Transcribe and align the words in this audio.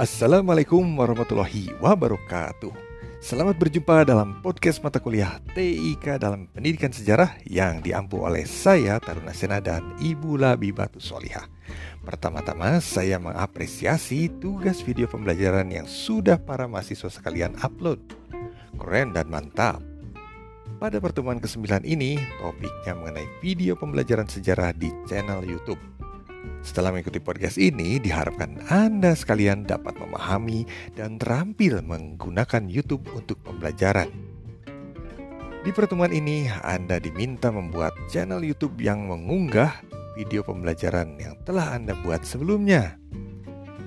Assalamualaikum 0.00 0.80
warahmatullahi 0.96 1.76
wabarakatuh. 1.76 2.72
Selamat 3.20 3.60
berjumpa 3.60 4.08
dalam 4.08 4.40
podcast 4.40 4.80
mata 4.80 4.96
kuliah 4.96 5.44
TIK 5.52 6.16
dalam 6.16 6.48
Pendidikan 6.48 6.88
Sejarah 6.88 7.36
yang 7.44 7.84
diampu 7.84 8.24
oleh 8.24 8.48
saya 8.48 8.96
Taruna 8.96 9.36
Sena 9.36 9.60
dan 9.60 9.92
Ibu 10.00 10.40
Labi 10.40 10.72
Batu 10.72 11.04
Solihah. 11.04 11.44
Pertama-tama 12.00 12.80
saya 12.80 13.20
mengapresiasi 13.20 14.32
tugas 14.40 14.80
video 14.80 15.04
pembelajaran 15.04 15.68
yang 15.68 15.84
sudah 15.84 16.40
para 16.40 16.64
mahasiswa 16.64 17.12
sekalian 17.12 17.52
upload. 17.60 18.00
Keren 18.80 19.12
dan 19.12 19.28
mantap. 19.28 19.84
Pada 20.80 20.96
pertemuan 20.96 21.44
ke-9 21.44 21.84
ini, 21.84 22.16
topiknya 22.40 22.96
mengenai 22.96 23.28
video 23.44 23.76
pembelajaran 23.76 24.32
sejarah 24.32 24.72
di 24.72 24.88
channel 25.04 25.44
YouTube. 25.44 25.99
Setelah 26.60 26.92
mengikuti 26.92 27.20
podcast 27.20 27.56
ini, 27.56 27.96
diharapkan 27.96 28.60
Anda 28.68 29.16
sekalian 29.16 29.64
dapat 29.64 29.96
memahami 29.96 30.68
dan 30.92 31.16
terampil 31.16 31.80
menggunakan 31.80 32.68
YouTube 32.68 33.08
untuk 33.16 33.40
pembelajaran. 33.40 34.12
Di 35.60 35.70
pertemuan 35.72 36.12
ini, 36.12 36.48
Anda 36.48 37.00
diminta 37.00 37.48
membuat 37.52 37.92
channel 38.08 38.44
YouTube 38.44 38.80
yang 38.80 39.08
mengunggah 39.08 39.72
video 40.16 40.44
pembelajaran 40.44 41.16
yang 41.16 41.36
telah 41.48 41.76
Anda 41.76 41.96
buat 42.00 42.24
sebelumnya. 42.24 42.96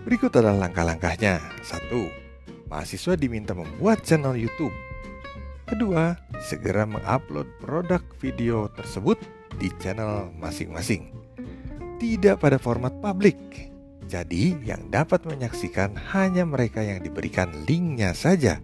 Berikut 0.06 0.34
adalah 0.34 0.68
langkah-langkahnya. 0.70 1.42
1. 1.62 2.70
Mahasiswa 2.70 3.14
diminta 3.14 3.54
membuat 3.54 4.02
channel 4.02 4.34
YouTube. 4.34 4.74
Kedua, 5.70 6.18
segera 6.42 6.86
mengupload 6.90 7.48
produk 7.62 8.02
video 8.18 8.70
tersebut 8.74 9.18
di 9.58 9.72
channel 9.80 10.30
masing-masing 10.38 11.23
tidak 12.04 12.44
pada 12.44 12.60
format 12.60 12.92
publik. 13.00 13.72
Jadi, 14.12 14.60
yang 14.68 14.92
dapat 14.92 15.24
menyaksikan 15.24 15.96
hanya 16.12 16.44
mereka 16.44 16.84
yang 16.84 17.00
diberikan 17.00 17.48
linknya 17.64 18.12
saja. 18.12 18.60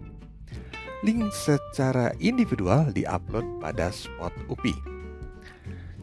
Link 1.00 1.32
secara 1.32 2.12
individual 2.20 2.92
diupload 2.92 3.64
pada 3.64 3.88
spot 3.88 4.36
UPI. 4.52 4.76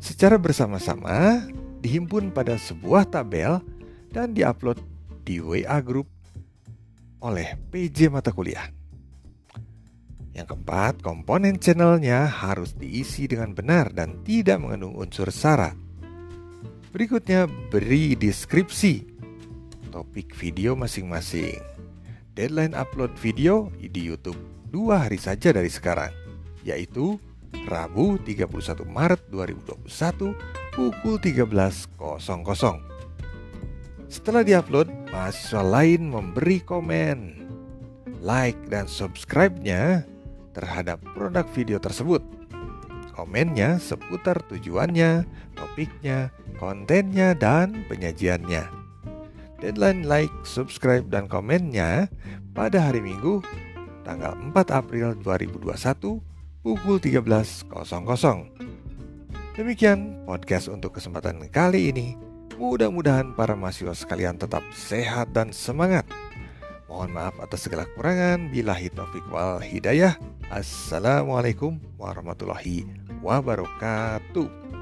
Secara 0.02 0.42
bersama-sama, 0.42 1.46
dihimpun 1.86 2.34
pada 2.34 2.58
sebuah 2.58 3.06
tabel 3.06 3.62
dan 4.10 4.34
diupload 4.34 4.82
di 5.22 5.38
WA 5.38 5.78
Group 5.86 6.10
oleh 7.22 7.54
PJ 7.70 8.10
mata 8.10 8.34
kuliah. 8.34 8.66
Yang 10.34 10.58
keempat, 10.58 11.06
komponen 11.06 11.62
channelnya 11.62 12.26
harus 12.26 12.74
diisi 12.74 13.30
dengan 13.30 13.54
benar 13.54 13.94
dan 13.94 14.26
tidak 14.26 14.58
mengandung 14.58 14.98
unsur 14.98 15.30
sara 15.30 15.87
Berikutnya 16.98 17.46
beri 17.70 18.18
deskripsi 18.18 19.06
topik 19.94 20.34
video 20.34 20.74
masing-masing. 20.74 21.62
Deadline 22.34 22.74
upload 22.74 23.14
video 23.22 23.70
di 23.78 24.02
YouTube 24.02 24.42
dua 24.74 25.06
hari 25.06 25.22
saja 25.22 25.54
dari 25.54 25.70
sekarang, 25.70 26.10
yaitu 26.66 27.22
Rabu 27.70 28.18
31 28.26 28.82
Maret 28.90 29.22
2021 29.30 30.34
pukul 30.74 31.22
13.00. 31.22 31.86
Setelah 34.10 34.42
diupload, 34.42 34.90
mahasiswa 35.14 35.62
lain 35.62 36.02
memberi 36.10 36.66
komen, 36.66 37.46
like, 38.26 38.58
dan 38.74 38.90
subscribe-nya 38.90 40.02
terhadap 40.58 40.98
produk 41.14 41.46
video 41.54 41.78
tersebut. 41.78 42.26
Komennya 43.14 43.78
seputar 43.78 44.42
tujuannya, 44.50 45.30
topiknya, 45.54 46.34
kontennya, 46.58 47.38
dan 47.38 47.86
penyajiannya. 47.88 48.68
Deadline 49.58 50.06
like, 50.06 50.34
subscribe, 50.46 51.10
dan 51.10 51.26
komennya 51.26 52.12
pada 52.54 52.90
hari 52.90 53.02
Minggu 53.02 53.42
tanggal 54.06 54.38
4 54.38 54.54
April 54.74 55.18
2021 55.22 56.22
pukul 56.62 56.98
13.00. 57.02 57.68
Demikian 59.58 60.22
podcast 60.30 60.70
untuk 60.70 60.94
kesempatan 60.94 61.42
kali 61.50 61.90
ini. 61.90 62.14
Mudah-mudahan 62.62 63.34
para 63.34 63.58
mahasiswa 63.58 63.94
sekalian 63.94 64.38
tetap 64.38 64.62
sehat 64.74 65.34
dan 65.34 65.50
semangat. 65.50 66.06
Mohon 66.86 67.12
maaf 67.14 67.36
atas 67.42 67.66
segala 67.66 67.86
kekurangan. 67.90 68.54
Bila 68.54 68.78
taufik 68.78 69.26
wal 69.34 69.62
hidayah. 69.62 70.14
Assalamualaikum 70.54 71.78
warahmatullahi 71.98 72.86
wabarakatuh. 73.26 74.77